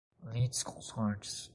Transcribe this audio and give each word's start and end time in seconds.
litisconsortes 0.33 1.49